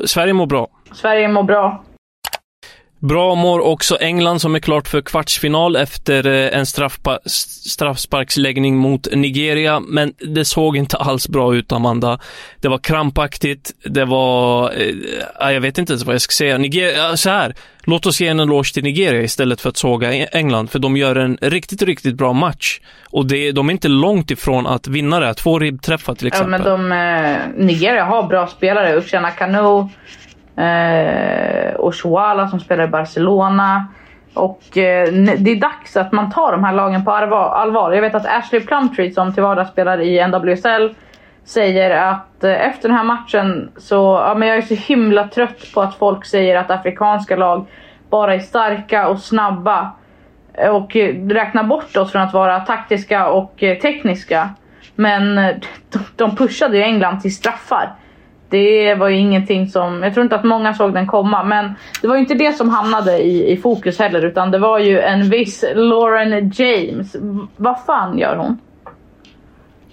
Sverige 0.06 0.32
mår 0.32 0.46
bra. 0.46 0.68
Sverige 0.92 1.28
mår 1.28 1.42
bra. 1.42 1.84
Bra 3.00 3.34
mår 3.34 3.60
också 3.60 3.96
England 4.00 4.40
som 4.40 4.54
är 4.54 4.58
klart 4.58 4.88
för 4.88 5.00
kvartsfinal 5.00 5.76
efter 5.76 6.26
eh, 6.26 6.58
en 6.58 6.66
straffsparksläggning 7.66 8.76
mot 8.76 9.08
Nigeria, 9.14 9.80
men 9.80 10.12
det 10.18 10.44
såg 10.44 10.76
inte 10.76 10.96
alls 10.96 11.28
bra 11.28 11.54
ut, 11.54 11.72
Amanda. 11.72 12.18
Det 12.60 12.68
var 12.68 12.78
krampaktigt, 12.78 13.70
det 13.84 14.04
var... 14.04 14.72
Eh, 15.40 15.52
jag 15.52 15.60
vet 15.60 15.78
inte 15.78 15.92
ens 15.92 16.04
vad 16.04 16.14
jag 16.14 16.22
ska 16.22 16.32
säga. 16.32 16.58
Nigeria, 16.58 17.16
så 17.16 17.30
här, 17.30 17.54
låt 17.84 18.06
oss 18.06 18.20
ge 18.20 18.28
en 18.28 18.40
eloge 18.40 18.74
till 18.74 18.82
Nigeria 18.82 19.22
istället 19.22 19.60
för 19.60 19.68
att 19.68 19.76
såga 19.76 20.26
England, 20.26 20.70
för 20.70 20.78
de 20.78 20.96
gör 20.96 21.16
en 21.16 21.38
riktigt, 21.40 21.82
riktigt 21.82 22.14
bra 22.14 22.32
match. 22.32 22.80
Och 23.10 23.26
det, 23.26 23.52
de 23.52 23.68
är 23.68 23.72
inte 23.72 23.88
långt 23.88 24.30
ifrån 24.30 24.66
att 24.66 24.88
vinna 24.88 25.20
det. 25.20 25.34
Två 25.34 25.58
ribbträffar 25.58 26.14
till 26.14 26.26
exempel. 26.26 26.62
Ja, 26.64 26.76
men 26.76 26.90
de, 26.90 26.92
eh, 26.92 27.66
Nigeria 27.66 28.04
har 28.04 28.22
bra 28.22 28.46
spelare. 28.46 28.96
Uchenna 28.98 29.30
Kanu, 29.30 29.88
eh, 30.56 31.39
Oshuala 31.86 32.48
som 32.48 32.60
spelar 32.60 32.84
i 32.84 32.88
Barcelona. 32.88 33.86
Och 34.34 34.78
eh, 34.78 35.12
det 35.38 35.50
är 35.50 35.60
dags 35.60 35.96
att 35.96 36.12
man 36.12 36.30
tar 36.30 36.52
de 36.52 36.64
här 36.64 36.72
lagen 36.72 37.04
på 37.04 37.12
allvar. 37.12 37.92
Jag 37.92 38.02
vet 38.02 38.14
att 38.14 38.26
Ashley 38.26 38.60
Plumtree 38.60 39.10
som 39.10 39.34
till 39.34 39.42
vardags 39.42 39.70
spelar 39.70 40.00
i 40.00 40.26
NWSL 40.26 40.94
säger 41.44 41.90
att 41.90 42.44
eh, 42.44 42.66
efter 42.66 42.88
den 42.88 42.96
här 42.96 43.04
matchen 43.04 43.70
så, 43.76 44.22
ja 44.26 44.34
men 44.34 44.48
jag 44.48 44.56
är 44.56 44.62
så 44.62 44.74
himla 44.74 45.28
trött 45.28 45.72
på 45.74 45.80
att 45.80 45.94
folk 45.94 46.24
säger 46.24 46.56
att 46.56 46.70
afrikanska 46.70 47.36
lag 47.36 47.66
bara 48.10 48.34
är 48.34 48.38
starka 48.38 49.08
och 49.08 49.18
snabba. 49.18 49.92
Eh, 50.54 50.70
och 50.70 50.96
eh, 50.96 51.28
räknar 51.28 51.64
bort 51.64 51.96
oss 51.96 52.12
från 52.12 52.22
att 52.22 52.32
vara 52.32 52.60
taktiska 52.60 53.28
och 53.28 53.62
eh, 53.62 53.78
tekniska. 53.78 54.50
Men 54.94 55.54
de 56.16 56.36
pushade 56.36 56.76
ju 56.76 56.82
England 56.82 57.20
till 57.20 57.36
straffar 57.36 57.94
det 58.50 58.94
var 58.94 59.08
ju 59.08 59.16
ingenting 59.16 59.68
som, 59.68 60.02
jag 60.02 60.14
tror 60.14 60.24
inte 60.24 60.36
att 60.36 60.44
många 60.44 60.74
såg 60.74 60.94
den 60.94 61.06
komma, 61.06 61.44
men 61.44 61.74
det 62.02 62.08
var 62.08 62.14
ju 62.14 62.20
inte 62.20 62.34
det 62.34 62.52
som 62.52 62.68
hamnade 62.68 63.18
i, 63.18 63.52
i 63.52 63.56
fokus 63.56 63.98
heller, 63.98 64.24
utan 64.24 64.50
det 64.50 64.58
var 64.58 64.78
ju 64.78 65.00
en 65.00 65.30
viss 65.30 65.64
Lauren 65.74 66.52
James. 66.54 67.14
V 67.14 67.20
vad 67.56 67.84
fan 67.86 68.18
gör 68.18 68.36
hon? 68.36 68.58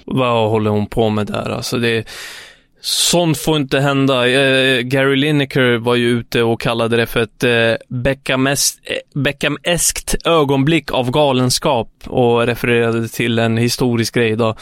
Vad 0.05 0.49
håller 0.49 0.71
hon 0.71 0.85
på 0.85 1.09
med 1.09 1.27
där? 1.27 1.49
Alltså 1.49 1.77
det, 1.77 2.07
sånt 2.81 3.37
får 3.37 3.57
inte 3.57 3.79
hända. 3.79 4.27
Eh, 4.27 4.81
Gary 4.81 5.15
Lineker 5.15 5.77
var 5.77 5.95
ju 5.95 6.07
ute 6.07 6.43
och 6.43 6.61
kallade 6.61 6.97
det 6.97 7.05
för 7.05 7.21
ett 7.21 7.43
eh, 7.43 7.51
eh 7.51 7.75
Beckham-eskt 9.13 10.15
ögonblick 10.25 10.91
av 10.91 11.11
galenskap 11.11 11.89
och 12.05 12.47
refererade 12.47 13.07
till 13.07 13.39
en 13.39 13.57
historisk 13.57 14.15
grej 14.15 14.35
då. 14.35 14.55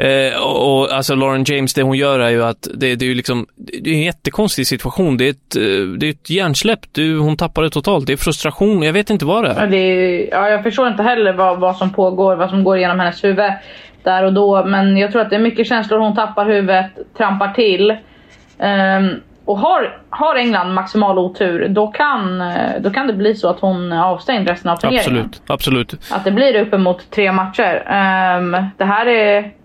Eh, 0.00 0.42
och, 0.42 0.80
och, 0.80 0.92
alltså 0.92 1.14
Lauren 1.14 1.44
James, 1.44 1.74
det 1.74 1.82
hon 1.82 1.96
gör 1.96 2.18
är 2.18 2.30
ju 2.30 2.44
att 2.44 2.68
det, 2.74 2.94
det 2.94 3.04
är 3.04 3.08
ju 3.08 3.14
liksom, 3.14 3.46
det 3.56 3.90
är 3.90 3.94
en 3.94 4.02
jättekonstig 4.02 4.66
situation. 4.66 5.16
Det 5.16 5.24
är 5.24 5.30
ett, 5.30 5.56
eh, 5.56 5.98
det 5.98 6.06
är 6.06 6.10
ett 6.10 6.30
hjärnsläpp. 6.30 6.80
Du, 6.92 7.18
hon 7.18 7.36
tappar 7.36 7.62
det 7.62 7.70
totalt. 7.70 8.06
Det 8.06 8.12
är 8.12 8.16
frustration. 8.16 8.82
Jag 8.82 8.92
vet 8.92 9.10
inte 9.10 9.24
vad 9.24 9.44
det 9.44 9.50
är. 9.50 9.60
Ja, 9.60 9.66
det 9.66 9.76
är, 9.76 10.28
ja 10.30 10.48
jag 10.48 10.62
förstår 10.62 10.88
inte 10.88 11.02
heller 11.02 11.32
vad, 11.32 11.60
vad 11.60 11.76
som 11.76 11.92
pågår, 11.92 12.36
vad 12.36 12.50
som 12.50 12.64
går 12.64 12.76
igenom 12.76 13.00
hennes 13.00 13.24
huvud 13.24 13.52
där 14.02 14.24
och 14.24 14.32
då. 14.32 14.64
Men 14.64 14.96
jag 14.96 15.12
tror 15.12 15.22
att 15.22 15.30
det 15.30 15.36
är 15.36 15.40
mycket 15.40 15.66
känslor. 15.66 15.98
Hon 15.98 16.16
tappar 16.16 16.46
huvudet, 16.46 16.86
trampar 17.16 17.52
till. 17.52 17.90
Um, 17.90 19.20
och 19.44 19.58
har, 19.58 19.98
har 20.10 20.36
England 20.36 20.74
maximal 20.74 21.18
otur, 21.18 21.68
då 21.68 21.86
kan, 21.86 22.40
eh, 22.40 22.80
då 22.80 22.90
kan 22.90 23.06
det 23.06 23.12
bli 23.12 23.34
så 23.34 23.48
att 23.48 23.60
hon 23.60 23.92
är 23.92 24.02
avstängd 24.02 24.48
resten 24.48 24.70
av 24.70 24.76
turneringen. 24.76 25.24
Absolut, 25.24 25.42
absolut. 25.46 26.12
Att 26.12 26.24
det 26.24 26.30
blir 26.30 26.60
uppemot 26.60 27.10
tre 27.10 27.32
matcher. 27.32 27.76
Um, 27.76 28.66
det 28.76 28.84
här 28.84 29.06
är 29.06 29.59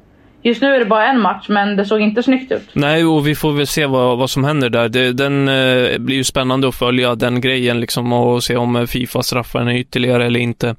Just 0.46 0.62
nu 0.62 0.75
är 0.75 0.80
det 0.80 0.86
bara 0.86 1.10
en 1.10 1.22
match, 1.22 1.46
men 1.50 1.75
det 1.75 1.86
såg 1.86 2.02
inte 2.02 2.24
snyggt 2.24 2.52
ut. 2.52 2.70
Nej, 2.74 3.06
och 3.06 3.28
vi 3.28 3.36
får 3.36 3.54
väl 3.54 3.68
se 3.68 3.86
vad, 3.86 4.18
vad 4.18 4.30
som 4.30 4.44
händer 4.44 4.70
där. 4.70 4.90
Det, 4.90 5.14
den 5.14 5.48
eh, 5.48 5.98
blir 5.98 6.16
ju 6.16 6.24
spännande 6.24 6.68
att 6.68 6.75
följa 6.75 7.16
den 7.16 7.42
grejen 7.42 7.80
liksom 7.80 8.14
och 8.14 8.44
se 8.44 8.56
om 8.56 8.75
eh, 8.75 8.86
Fifa 8.86 9.24
straffar 9.24 9.60
henne 9.60 9.80
ytterligare 9.80 10.25
eller 10.25 10.40
inte. 10.40 10.75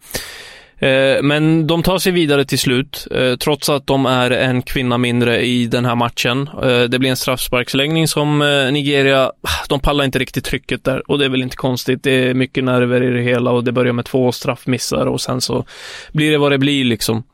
Eh, 0.78 1.22
men 1.22 1.66
de 1.66 1.82
tar 1.82 1.98
sig 1.98 2.12
vidare 2.12 2.44
till 2.44 2.58
slut, 2.58 3.06
eh, 3.10 3.36
trots 3.36 3.68
att 3.68 3.86
de 3.86 4.06
är 4.06 4.30
en 4.30 4.62
kvinna 4.62 4.98
mindre 4.98 5.44
i 5.46 5.66
den 5.66 5.84
här 5.84 5.94
matchen. 5.94 6.50
Eh, 6.62 6.82
det 6.82 6.98
blir 6.98 7.10
en 7.10 7.16
straffsparksläggning 7.16 8.08
som 8.08 8.42
eh, 8.42 8.72
Nigeria, 8.72 9.26
ah, 9.26 9.64
de 9.68 9.80
pallar 9.80 10.04
inte 10.04 10.18
riktigt 10.18 10.44
trycket 10.44 10.84
där 10.84 11.10
och 11.10 11.18
det 11.18 11.24
är 11.24 11.28
väl 11.28 11.42
inte 11.42 11.56
konstigt. 11.56 12.02
Det 12.02 12.28
är 12.28 12.34
mycket 12.34 12.64
nerver 12.64 13.02
i 13.02 13.10
det 13.10 13.22
hela 13.22 13.50
och 13.50 13.64
det 13.64 13.72
börjar 13.72 13.92
med 13.92 14.04
två 14.04 14.32
straffmissar 14.32 15.06
och 15.06 15.20
sen 15.20 15.40
så 15.40 15.64
blir 16.12 16.30
det 16.30 16.38
vad 16.38 16.52
det 16.52 16.58
blir 16.58 16.84
liksom. 16.84 17.24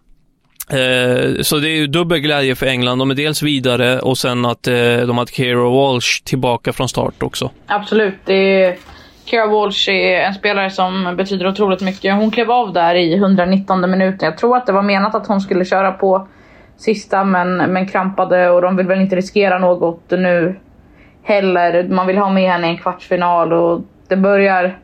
Eh, 0.71 1.43
så 1.43 1.59
det 1.59 1.69
är 1.69 1.77
ju 1.77 1.87
dubbel 1.87 2.19
glädje 2.19 2.55
för 2.55 2.67
England. 2.67 2.99
De 2.99 3.11
är 3.11 3.15
dels 3.15 3.43
vidare 3.43 4.01
och 4.01 4.19
sen 4.19 4.45
att 4.45 4.67
eh, 4.67 4.75
de 5.07 5.19
har 5.19 5.27
Kira 5.27 5.71
Walsh 5.71 6.23
tillbaka 6.25 6.73
från 6.73 6.89
start 6.89 7.23
också. 7.23 7.51
Absolut. 7.67 8.15
Det 8.25 8.65
är... 8.65 8.77
Kira 9.25 9.47
Walsh 9.47 9.89
är 9.89 10.21
en 10.21 10.35
spelare 10.35 10.71
som 10.71 11.17
betyder 11.17 11.47
otroligt 11.47 11.81
mycket. 11.81 12.15
Hon 12.15 12.31
klev 12.31 12.51
av 12.51 12.73
där 12.73 12.95
i 12.95 13.15
119 13.15 13.91
minuten. 13.91 14.27
Jag 14.27 14.39
tror 14.39 14.57
att 14.57 14.67
det 14.67 14.73
var 14.73 14.83
menat 14.83 15.15
att 15.15 15.27
hon 15.27 15.41
skulle 15.41 15.65
köra 15.65 15.93
på 15.93 16.29
sista 16.77 17.25
men, 17.25 17.57
men 17.57 17.89
krampade 17.89 18.51
och 18.51 18.63
de 18.63 18.77
vill 18.77 18.87
väl 18.87 19.01
inte 19.01 19.17
riskera 19.17 19.59
något 19.59 20.11
nu 20.11 20.61
heller. 21.23 21.89
Man 21.89 22.07
vill 22.07 22.19
ha 22.19 22.31
med 22.31 22.51
henne 22.53 22.67
i 22.67 22.71
en 22.71 22.79
kvartsfinal 22.79 23.53
och 23.53 23.81
det 24.09 24.17
börjar 24.17 24.79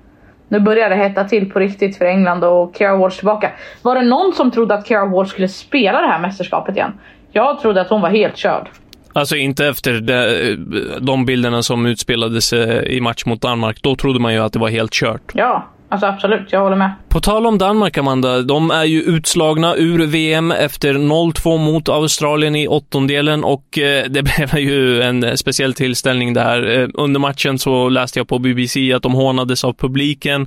nu 0.48 0.60
börjar 0.60 0.90
det 0.90 0.96
hetta 0.96 1.24
till 1.24 1.50
på 1.50 1.58
riktigt 1.58 1.98
för 1.98 2.04
England 2.04 2.44
och 2.44 2.74
Kara 2.74 2.96
Walsh 2.96 3.16
tillbaka. 3.16 3.50
Var 3.82 3.94
det 3.94 4.02
någon 4.02 4.32
som 4.32 4.50
trodde 4.50 4.74
att 4.74 4.86
Kara 4.86 5.06
Walsh 5.06 5.30
skulle 5.30 5.48
spela 5.48 6.00
det 6.00 6.06
här 6.06 6.20
mästerskapet 6.20 6.76
igen? 6.76 6.92
Jag 7.32 7.60
trodde 7.60 7.80
att 7.80 7.88
hon 7.88 8.00
var 8.00 8.10
helt 8.10 8.36
körd. 8.36 8.68
Alltså 9.12 9.36
inte 9.36 9.66
efter 9.66 10.00
de, 10.00 10.96
de 11.00 11.24
bilderna 11.24 11.62
som 11.62 11.86
utspelades 11.86 12.52
eh, 12.52 12.82
i 12.82 13.00
match 13.00 13.26
mot 13.26 13.42
Danmark. 13.42 13.82
Då 13.82 13.96
trodde 13.96 14.20
man 14.20 14.32
ju 14.32 14.38
att 14.38 14.52
det 14.52 14.58
var 14.58 14.68
helt 14.68 14.92
kört. 14.92 15.32
Ja, 15.34 15.68
Alltså 15.90 16.06
absolut, 16.06 16.52
jag 16.52 16.60
håller 16.60 16.76
med. 16.76 16.90
På 17.08 17.20
tal 17.20 17.46
om 17.46 17.58
Danmark, 17.58 17.98
Amanda. 17.98 18.42
De 18.42 18.70
är 18.70 18.84
ju 18.84 19.00
utslagna 19.02 19.76
ur 19.76 20.06
VM 20.06 20.50
efter 20.50 20.94
0-2 20.94 21.58
mot 21.58 21.88
Australien 21.88 22.56
i 22.56 22.68
åttondelen 22.68 23.44
och 23.44 23.78
eh, 23.78 24.04
det 24.08 24.22
blev 24.36 24.58
ju 24.58 25.02
en 25.02 25.38
speciell 25.38 25.74
tillställning 25.74 26.34
där. 26.34 26.80
Eh, 26.80 26.88
under 26.94 27.20
matchen 27.20 27.58
så 27.58 27.88
läste 27.88 28.18
jag 28.18 28.28
på 28.28 28.38
BBC 28.38 28.92
att 28.92 29.02
de 29.02 29.14
hånades 29.14 29.64
av 29.64 29.72
publiken. 29.72 30.46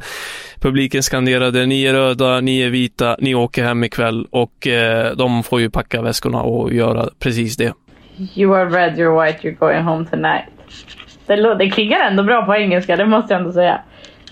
Publiken 0.60 1.04
skanderade 1.04 1.66
ni 1.66 1.84
är 1.84 1.94
röda, 1.94 2.42
ni 2.42 2.62
är 2.62 2.70
vita, 2.70 3.16
ni 3.20 3.36
åker 3.36 3.64
hem 3.64 3.84
ikväll 3.84 4.28
och 4.32 4.68
eh, 4.68 5.16
de 5.16 5.44
får 5.44 5.62
ju 5.62 5.70
packa 5.70 6.02
väskorna 6.02 6.42
och 6.42 6.74
göra 6.74 7.10
precis 7.20 7.58
det. 7.58 7.74
You 8.36 8.56
are 8.56 8.70
red, 8.70 9.00
you're 9.00 9.26
white, 9.26 9.48
you're 9.48 9.58
going 9.58 9.84
home 9.84 10.06
tonight. 10.06 10.46
Det, 11.28 11.56
det 11.56 11.70
klingar 11.70 12.00
ändå 12.00 12.24
bra 12.24 12.46
på 12.46 12.56
engelska, 12.56 12.96
det 12.96 13.06
måste 13.06 13.34
jag 13.34 13.40
ändå 13.40 13.54
säga. 13.54 13.82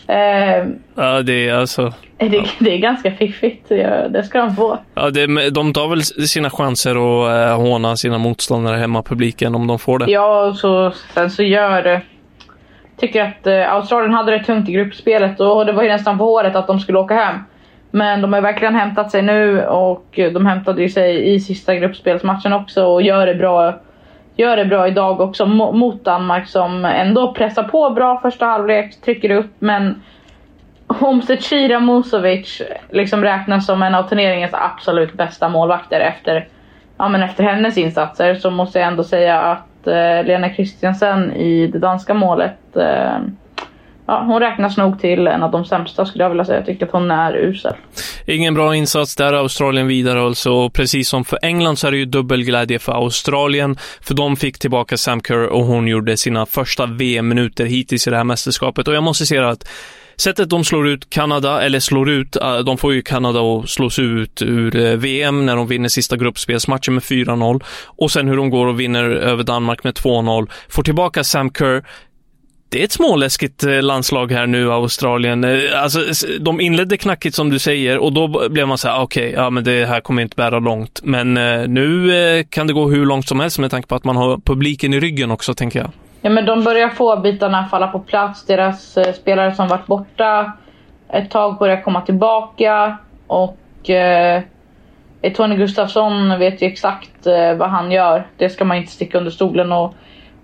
Eh, 0.10 0.68
ja, 0.96 1.22
det 1.22 1.50
är 1.50 1.54
alltså... 1.54 1.94
Det, 2.18 2.26
ja. 2.26 2.44
det 2.60 2.74
är 2.74 2.78
ganska 2.78 3.12
fiffigt. 3.12 3.70
Det 4.10 4.24
ska 4.26 4.40
de 4.40 4.56
få. 4.56 4.80
Ja, 4.94 5.10
det, 5.10 5.50
de 5.50 5.74
tar 5.74 5.88
väl 5.88 6.04
sina 6.04 6.50
chanser 6.50 6.92
att 6.92 7.50
eh, 7.50 7.66
håna 7.66 7.96
sina 7.96 8.18
motståndare 8.18 8.78
hemma, 8.78 9.04
publiken, 9.04 9.56
om 9.56 9.68
de 9.68 9.80
får 9.80 10.00
det. 10.00 10.12
Ja, 10.12 10.46
och 10.46 10.56
så, 10.56 10.92
sen 11.14 11.30
så 11.30 11.44
gör... 11.44 12.02
Tycker 12.98 13.24
att 13.24 13.48
eh, 13.48 13.74
Australien 13.74 14.14
hade 14.14 14.32
det 14.32 14.44
tungt 14.44 14.70
i 14.70 14.72
gruppspelet 14.72 15.40
och 15.40 15.66
det 15.66 15.72
var 15.72 15.84
ju 15.84 15.90
nästan 15.90 16.18
på 16.18 16.24
håret 16.24 16.56
att 16.56 16.68
de 16.68 16.80
skulle 16.80 17.00
åka 17.00 17.14
hem. 17.14 17.36
Men 17.92 18.22
de 18.22 18.34
har 18.34 18.42
verkligen 18.42 18.76
hämtat 18.76 19.12
sig 19.12 19.22
nu 19.22 19.66
och 19.66 20.20
de 20.34 20.46
hämtade 20.46 20.82
ju 20.82 20.90
sig 20.90 21.34
i 21.34 21.40
sista 21.40 21.76
gruppspelsmatchen 21.76 22.54
också 22.54 22.86
och 22.86 23.02
gör 23.02 23.26
det 23.26 23.36
bra 23.36 23.80
gör 24.40 24.58
det 24.58 24.66
bra 24.66 24.88
idag 24.88 25.22
också 25.22 25.46
mot 25.46 26.04
Danmark 26.04 26.48
som 26.48 26.86
ändå 26.86 27.34
pressar 27.34 27.64
på 27.64 27.90
bra 27.90 28.20
första 28.22 28.46
halvlek, 28.46 29.02
trycker 29.02 29.32
upp 29.32 29.52
men 29.60 30.02
Homstechira 30.88 31.80
Musovic 31.80 32.62
liksom 32.90 33.24
räknas 33.24 33.66
som 33.66 33.84
en 33.84 33.96
av 33.96 34.04
turneringens 34.04 34.54
absolut 34.54 35.14
bästa 35.14 35.50
målvakter 35.50 36.00
efter, 36.00 36.48
ja, 36.98 37.10
men 37.10 37.24
efter 37.24 37.44
hennes 37.44 37.78
insatser 37.78 38.36
så 38.36 38.52
måste 38.52 38.80
jag 38.80 38.88
ändå 38.88 39.04
säga 39.04 39.42
att 39.42 39.88
eh, 39.88 40.24
Lena 40.24 40.54
Christiansen 40.54 41.32
i 41.32 41.68
det 41.68 41.80
danska 41.80 42.14
målet 42.14 42.78
eh, 42.78 43.18
ja, 44.10 44.24
hon 44.28 44.40
räknas 44.40 44.78
nog 44.78 45.00
till 45.00 45.28
en 45.28 45.44
av 45.44 45.52
de 45.52 45.66
sämsta 45.66 46.06
skulle 46.06 46.24
jag 46.24 46.30
vilja 46.30 46.46
säga. 46.46 46.58
Jag 46.58 46.66
tycker 46.66 46.86
att 46.86 46.92
hon 46.92 47.12
är 47.12 47.34
usel. 47.34 47.74
Ingen 48.26 48.54
bra 48.54 48.76
insats 48.76 49.16
där, 49.16 49.34
Australien 49.34 49.88
vidare 49.88 50.22
alltså. 50.22 50.52
Och 50.52 50.74
Precis 50.74 51.10
som 51.10 51.26
för 51.26 51.40
England 51.42 51.78
så 51.78 51.88
är 51.88 51.92
det 51.92 51.98
ju 51.98 52.06
dubbelglädje 52.06 52.80
för 52.80 52.92
Australien, 52.92 53.78
för 54.02 54.14
de 54.14 54.36
fick 54.36 54.60
tillbaka 54.60 54.98
Sam 54.98 55.22
Kerr 55.22 55.46
och 55.46 55.66
hon 55.66 55.88
gjorde 55.88 56.18
sina 56.18 56.46
första 56.46 56.86
VM-minuter 56.86 57.66
hittills 57.66 58.08
i 58.08 58.10
det 58.10 58.18
här 58.18 58.24
mästerskapet. 58.24 58.88
Och 58.88 58.94
jag 58.94 59.04
måste 59.04 59.26
säga 59.26 59.50
att 59.50 59.70
Sättet 60.20 60.50
de 60.50 60.64
slår 60.64 60.88
ut 60.88 61.10
Kanada, 61.10 61.62
eller 61.62 61.80
slår 61.80 62.10
ut, 62.10 62.36
äh, 62.36 62.58
de 62.58 62.78
får 62.78 62.94
ju 62.94 63.02
Kanada 63.02 63.40
att 63.40 63.70
slås 63.70 64.00
ut 64.00 64.42
ur 64.42 64.76
äh, 64.76 64.98
VM 64.98 65.46
när 65.46 65.56
de 65.56 65.68
vinner 65.68 65.90
sista 65.90 66.18
gruppspelsmatchen 66.18 66.94
med 66.94 67.04
4-0 67.04 67.64
och 67.86 68.12
sen 68.12 68.28
hur 68.28 68.38
de 68.38 68.50
går 68.50 68.68
och 68.68 68.80
vinner 68.80 69.04
över 69.04 69.44
Danmark 69.44 69.84
med 69.84 69.94
2-0. 69.94 70.50
Får 70.70 70.84
tillbaka 70.84 71.24
Sam 71.24 71.52
Kerr, 71.54 71.84
det 72.70 72.80
är 72.80 72.84
ett 72.84 72.92
småläskigt 72.92 73.64
eh, 73.64 73.82
landslag 73.82 74.32
här 74.32 74.48
nu, 74.48 74.72
Australien. 74.72 75.44
Eh, 75.44 75.82
alltså, 75.84 76.00
de 76.40 76.62
inledde 76.62 76.98
knackigt 76.98 77.36
som 77.36 77.50
du 77.50 77.60
säger 77.60 77.98
och 77.98 78.14
då 78.14 78.50
blev 78.50 78.68
man 78.68 78.78
så 78.78 78.88
här, 78.88 78.96
ah, 78.96 79.02
okej, 79.02 79.30
okay, 79.30 79.44
ja 79.44 79.50
men 79.50 79.64
det 79.64 79.86
här 79.86 80.02
kommer 80.02 80.22
inte 80.22 80.36
bära 80.36 80.60
långt. 80.60 81.00
Men 81.04 81.38
eh, 81.38 81.68
nu 81.68 82.16
eh, 82.38 82.46
kan 82.50 82.68
det 82.68 82.74
gå 82.74 82.90
hur 82.90 83.06
långt 83.06 83.28
som 83.28 83.40
helst 83.40 83.60
med 83.60 83.72
tanke 83.72 83.88
på 83.88 83.96
att 83.96 84.04
man 84.04 84.16
har 84.16 84.38
publiken 84.38 84.94
i 84.94 85.00
ryggen 85.00 85.32
också, 85.32 85.54
tänker 85.54 85.80
jag. 85.80 85.90
Ja, 86.22 86.30
men 86.30 86.46
de 86.46 86.64
börjar 86.64 86.90
få 86.90 87.18
bitarna 87.18 87.68
falla 87.68 87.88
på 87.88 88.00
plats. 88.00 88.46
Deras 88.46 88.98
spelare 89.16 89.56
som 89.56 89.68
varit 89.68 89.86
borta 89.86 90.54
ett 91.10 91.32
tag 91.32 91.58
börjar 91.58 91.82
komma 91.82 92.02
tillbaka 92.02 92.98
och 93.28 93.90
eh, 93.90 94.44
Tony 95.36 95.56
Gustafsson 95.56 96.40
vet 96.40 96.62
ju 96.62 96.68
exakt 96.68 97.28
eh, 97.28 97.54
vad 97.54 97.70
han 97.70 97.92
gör. 97.92 98.28
Det 98.38 98.50
ska 98.50 98.66
man 98.66 98.78
inte 98.78 98.92
sticka 98.92 99.18
under 99.18 99.32
stolen. 99.32 99.72
Och 99.72 99.94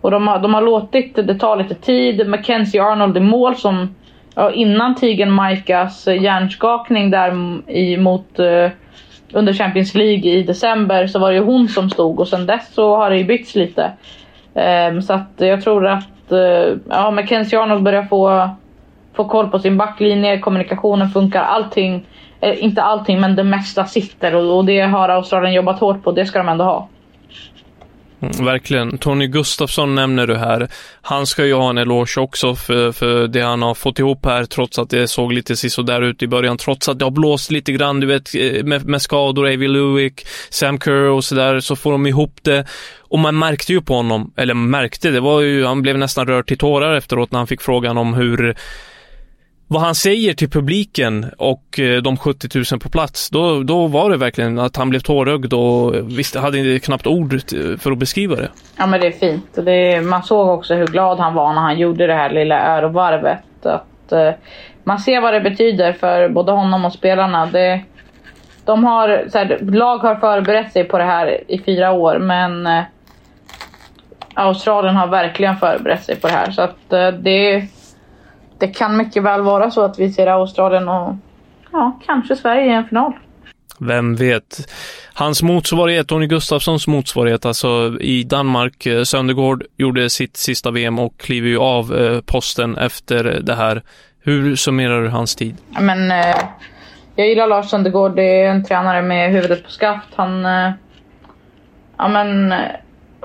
och 0.05 0.11
de 0.11 0.27
har, 0.27 0.39
de 0.39 0.53
har 0.53 0.61
låtit 0.61 1.15
det 1.15 1.35
ta 1.35 1.55
lite 1.55 1.75
tid. 1.75 2.27
Mackenzie 2.27 2.83
Arnold 2.83 3.17
i 3.17 3.19
mål 3.19 3.55
som 3.55 3.95
ja, 4.35 4.51
innan 4.51 4.95
Tigen 4.95 5.31
Maikas 5.31 6.07
eh, 6.07 6.23
hjärnskakning 6.23 7.11
där 7.11 7.31
i, 7.69 7.97
mot 7.97 8.39
eh, 8.39 8.69
under 9.33 9.53
Champions 9.53 9.95
League 9.95 10.31
i 10.31 10.43
december 10.43 11.07
så 11.07 11.19
var 11.19 11.29
det 11.29 11.35
ju 11.35 11.43
hon 11.43 11.67
som 11.67 11.89
stod 11.89 12.19
och 12.19 12.27
sen 12.27 12.45
dess 12.45 12.73
så 12.73 12.95
har 12.95 13.09
det 13.09 13.17
ju 13.17 13.23
bytts 13.23 13.55
lite. 13.55 13.91
Um, 14.53 15.01
så 15.01 15.13
att 15.13 15.33
jag 15.37 15.61
tror 15.61 15.87
att 15.87 16.31
uh, 16.31 16.77
ja, 16.89 17.11
Mackenzie 17.11 17.59
Arnold 17.59 17.83
börjar 17.83 18.03
få, 18.03 18.49
få 19.13 19.25
koll 19.25 19.49
på 19.49 19.59
sin 19.59 19.77
backlinje, 19.77 20.39
kommunikationen 20.39 21.09
funkar, 21.09 21.43
allting, 21.43 22.05
eh, 22.39 22.63
inte 22.63 22.81
allting 22.81 23.19
men 23.19 23.35
det 23.35 23.43
mesta 23.43 23.85
sitter 23.85 24.35
och, 24.35 24.57
och 24.57 24.65
det 24.65 24.81
har 24.81 25.09
Australien 25.09 25.53
jobbat 25.53 25.79
hårt 25.79 26.03
på, 26.03 26.11
det 26.11 26.25
ska 26.25 26.39
de 26.39 26.49
ändå 26.49 26.63
ha. 26.63 26.87
Mm, 28.21 28.45
verkligen. 28.45 28.97
Tony 28.97 29.27
Gustafsson 29.27 29.95
nämner 29.95 30.27
du 30.27 30.35
här. 30.35 30.67
Han 31.01 31.27
ska 31.27 31.45
ju 31.45 31.53
ha 31.53 31.69
en 31.69 31.77
eloge 31.77 32.19
också 32.19 32.55
för, 32.55 32.91
för 32.91 33.27
det 33.27 33.41
han 33.41 33.61
har 33.61 33.73
fått 33.73 33.99
ihop 33.99 34.25
här, 34.25 34.45
trots 34.45 34.79
att 34.79 34.89
det 34.89 35.07
såg 35.07 35.33
lite 35.33 35.55
sisådär 35.55 36.01
ut 36.01 36.23
i 36.23 36.27
början, 36.27 36.57
trots 36.57 36.89
att 36.89 36.99
det 36.99 37.05
har 37.05 37.11
blåst 37.11 37.51
lite 37.51 37.71
grann, 37.71 37.99
du 37.99 38.07
vet, 38.07 38.35
eh, 38.35 38.63
med, 38.63 38.85
med 38.85 39.01
skador, 39.01 39.45
Avi 39.47 39.67
Lewick, 39.67 40.27
Sam 40.49 40.79
Kerr 40.79 41.09
och 41.09 41.23
sådär, 41.23 41.59
så 41.59 41.75
får 41.75 41.91
de 41.91 42.07
ihop 42.07 42.39
det. 42.41 42.65
Och 42.99 43.19
man 43.19 43.39
märkte 43.39 43.73
ju 43.73 43.81
på 43.81 43.93
honom, 43.95 44.33
eller 44.37 44.53
märkte, 44.53 45.09
det 45.09 45.19
var 45.19 45.41
ju, 45.41 45.65
han 45.65 45.81
blev 45.81 45.97
nästan 45.97 46.27
rörd 46.27 46.47
till 46.47 46.57
tårar 46.57 46.95
efteråt 46.95 47.31
när 47.31 47.39
han 47.39 47.47
fick 47.47 47.61
frågan 47.61 47.97
om 47.97 48.13
hur 48.13 48.55
vad 49.67 49.81
han 49.81 49.95
säger 49.95 50.33
till 50.33 50.49
publiken 50.49 51.25
och 51.37 51.79
eh, 51.79 52.01
de 52.01 52.17
70 52.17 52.47
000 52.71 52.79
på 52.79 52.89
plats, 52.89 53.29
då, 53.29 53.63
då 53.63 53.87
var 53.87 54.09
det 54.09 54.17
verkligen 54.17 54.59
att 54.59 54.75
han 54.75 54.89
blev 54.89 54.99
tårögd 54.99 55.53
och 55.53 55.95
eh, 55.95 56.03
visst, 56.03 56.35
hade 56.35 56.79
knappt 56.79 57.07
ord 57.07 57.33
eh, 57.33 57.77
för 57.77 57.91
att 57.91 57.97
beskriva 57.97 58.35
det. 58.35 58.49
Ja 58.77 58.85
men 58.85 59.01
det 59.01 59.07
är 59.07 59.11
fint. 59.11 59.49
Det, 59.53 60.01
man 60.01 60.23
såg 60.23 60.47
också 60.47 60.75
hur 60.75 60.87
glad 60.87 61.19
han 61.19 61.33
var 61.33 61.53
när 61.53 61.61
han 61.61 61.79
gjorde 61.79 62.07
det 62.07 62.13
här 62.13 62.29
lilla 62.29 62.77
örovarvet. 62.77 63.39
Att, 63.65 64.13
uh, 64.13 64.31
man 64.83 64.99
ser 64.99 65.21
vad 65.21 65.33
det 65.33 65.41
betyder 65.41 65.93
för 65.93 66.29
både 66.29 66.51
honom 66.51 66.85
och 66.85 66.93
spelarna. 66.93 67.45
Det, 67.45 67.81
de 68.65 68.83
har, 68.83 69.25
så 69.31 69.37
här, 69.37 69.59
lag 69.61 69.97
har 69.97 70.15
förberett 70.15 70.71
sig 70.71 70.83
på 70.83 70.97
det 70.97 71.03
här 71.03 71.51
i 71.51 71.59
fyra 71.59 71.91
år 71.91 72.19
men 72.19 72.67
uh, 72.67 72.83
Australien 74.33 74.95
har 74.95 75.07
verkligen 75.07 75.57
förberett 75.57 76.03
sig 76.03 76.15
på 76.15 76.27
det 76.27 76.33
här. 76.33 76.51
Så 76.51 76.61
att 76.61 76.93
uh, 76.93 77.07
det 77.07 77.67
det 78.57 78.67
kan 78.67 78.97
mycket 78.97 79.23
väl 79.23 79.41
vara 79.41 79.71
så 79.71 79.81
att 79.81 79.99
vi 79.99 80.11
ser 80.11 80.27
Australien 80.27 80.89
och 80.89 81.15
ja, 81.71 81.99
kanske 82.05 82.35
Sverige 82.35 82.65
i 82.65 82.73
en 82.73 82.85
final. 82.85 83.13
Vem 83.79 84.15
vet? 84.15 84.71
Hans 85.13 85.43
motsvarighet, 85.43 86.07
Tony 86.07 86.27
Gustafssons 86.27 86.87
motsvarighet, 86.87 87.45
alltså 87.45 87.97
i 87.99 88.23
Danmark, 88.23 88.85
eh, 88.85 89.03
Söndergaard 89.03 89.63
gjorde 89.77 90.09
sitt 90.09 90.37
sista 90.37 90.71
VM 90.71 90.99
och 90.99 91.17
kliver 91.17 91.49
ju 91.49 91.59
av 91.59 91.95
eh, 91.95 92.21
posten 92.21 92.77
efter 92.77 93.23
det 93.23 93.55
här. 93.55 93.81
Hur 94.19 94.55
summerar 94.55 95.01
du 95.01 95.09
hans 95.09 95.35
tid? 95.35 95.57
Men, 95.79 96.11
eh, 96.11 96.35
jag 97.15 97.27
gillar 97.27 97.47
Lars 97.47 97.69
Söndergaard. 97.69 98.15
Det 98.15 98.41
är 98.41 98.49
en 98.49 98.63
tränare 98.63 99.01
med 99.01 99.31
huvudet 99.31 99.63
på 99.63 99.71
skaft. 99.71 100.07
Han... 100.15 100.45
Eh, 100.45 100.71
ja 101.97 102.07
men... 102.07 102.51
Eh, 102.51 102.59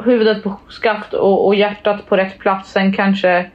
huvudet 0.04 0.42
på 0.42 0.56
skaft 0.68 1.14
och, 1.14 1.46
och 1.46 1.54
hjärtat 1.54 2.08
på 2.08 2.16
rätt 2.16 2.38
plats. 2.38 2.72
Sen 2.72 2.92
kanske 2.92 3.50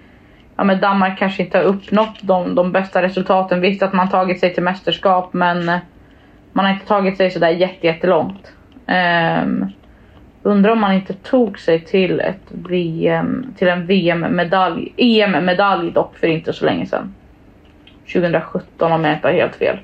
ja, 0.58 0.64
men 0.64 0.80
Danmark 0.80 1.20
kanske 1.20 1.44
inte 1.44 1.58
har 1.58 1.66
uppnått 1.66 2.18
de, 2.22 2.56
de 2.56 2.72
bästa 2.72 3.02
resultaten. 3.02 3.62
Visst 3.62 3.84
att 3.84 3.94
man 3.94 4.10
tagit 4.10 4.40
sig 4.40 4.54
till 4.54 4.64
mästerskap 4.64 5.34
men 5.34 5.70
eh, 5.70 5.78
man 6.54 6.66
har 6.66 6.74
inte 6.74 6.86
tagit 6.86 7.18
sig 7.18 7.32
sådär 7.32 7.50
jättelångt. 7.82 8.52
Um, 8.88 9.72
undrar 10.44 10.72
om 10.72 10.82
man 10.82 10.94
inte 10.94 11.14
tog 11.14 11.60
sig 11.60 11.80
till 11.80 12.20
ett 12.20 12.42
VM, 12.50 13.54
till 13.58 13.68
en 13.68 13.86
VM-medalj, 13.86 14.94
EM-medalj 14.98 15.92
dock 15.92 16.18
för 16.18 16.28
inte 16.28 16.54
så 16.54 16.66
länge 16.66 16.86
sedan. 16.86 17.16
2017 18.14 18.92
om 18.92 19.06
jag 19.06 19.14
inte 19.14 19.28
har 19.28 19.34
helt 19.34 19.56
fel. 19.56 19.80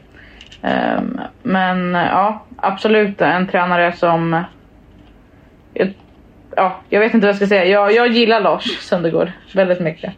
Um, 0.61 1.19
men 1.43 1.95
eh, 1.95 2.07
ja, 2.07 2.45
absolut 2.55 3.21
en 3.21 3.47
tränare 3.47 3.91
som 3.91 4.33
eh, 5.73 5.87
ja, 6.55 6.75
jag 6.89 6.99
vet 6.99 7.13
inte 7.13 7.27
vad 7.27 7.29
jag 7.29 7.35
ska 7.37 7.47
säga. 7.47 7.65
Jag, 7.65 7.93
jag 7.93 8.07
gillar 8.07 8.41
Lars 8.41 8.79
Söndergaard 8.79 9.31
väldigt 9.53 9.79
mycket. 9.79 10.13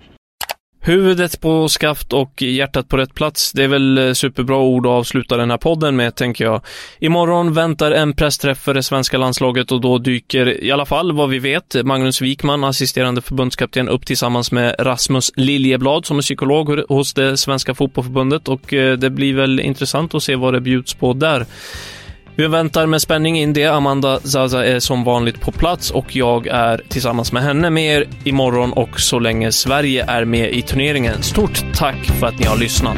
Huvudet 0.85 1.41
på 1.41 1.69
skaft 1.69 2.13
och 2.13 2.41
hjärtat 2.41 2.89
på 2.89 2.97
rätt 2.97 3.13
plats. 3.13 3.51
Det 3.51 3.63
är 3.63 3.67
väl 3.67 3.97
eh, 3.97 4.13
superbra 4.13 4.57
ord 4.57 4.85
att 4.85 4.89
avsluta 4.89 5.37
den 5.37 5.51
här 5.51 5.57
podden 5.57 5.95
med, 5.95 6.15
tänker 6.15 6.45
jag. 6.45 6.61
Imorgon 6.99 7.53
väntar 7.53 7.91
en 7.91 8.13
pressträff 8.13 8.57
för 8.57 8.73
det 8.73 8.83
svenska 8.83 9.17
landslaget 9.17 9.71
och 9.71 9.81
då 9.81 9.97
dyker, 9.97 10.63
i 10.63 10.71
alla 10.71 10.85
fall 10.85 11.11
vad 11.11 11.29
vi 11.29 11.39
vet, 11.39 11.75
Magnus 11.83 12.21
Wikman, 12.21 12.63
assisterande 12.63 13.21
förbundskapten, 13.21 13.89
upp 13.89 14.05
tillsammans 14.05 14.51
med 14.51 14.75
Rasmus 14.79 15.31
Liljeblad 15.35 16.05
som 16.05 16.17
är 16.17 16.21
psykolog 16.21 16.79
hos 16.89 17.13
det 17.13 17.37
svenska 17.37 17.73
fotbollförbundet 17.73 18.47
och 18.47 18.73
eh, 18.73 18.97
det 18.97 19.09
blir 19.09 19.33
väl 19.33 19.59
intressant 19.59 20.15
att 20.15 20.23
se 20.23 20.35
vad 20.35 20.53
det 20.53 20.61
bjuds 20.61 20.93
på 20.93 21.13
där. 21.13 21.45
Vi 22.35 22.47
väntar 22.47 22.85
med 22.85 23.01
spänning 23.01 23.39
in 23.39 23.53
det. 23.53 23.65
Amanda 23.65 24.19
Zaza 24.19 24.65
är 24.65 24.79
som 24.79 25.03
vanligt 25.03 25.41
på 25.41 25.51
plats 25.51 25.91
och 25.91 26.15
jag 26.15 26.47
är 26.47 26.81
tillsammans 26.89 27.31
med 27.31 27.43
henne 27.43 27.69
med 27.69 27.95
er 27.95 28.07
imorgon 28.23 28.73
och 28.73 28.99
så 28.99 29.19
länge 29.19 29.51
Sverige 29.51 30.05
är 30.07 30.25
med 30.25 30.53
i 30.53 30.61
turneringen. 30.61 31.23
Stort 31.23 31.65
tack 31.75 32.05
för 32.19 32.27
att 32.27 32.39
ni 32.39 32.45
har 32.45 32.57
lyssnat. 32.57 32.97